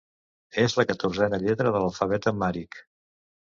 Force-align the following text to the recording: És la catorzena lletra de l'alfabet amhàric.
És 0.63 0.75
la 0.79 0.85
catorzena 0.93 1.41
lletra 1.45 1.77
de 1.77 1.85
l'alfabet 1.87 2.29
amhàric. 2.35 2.85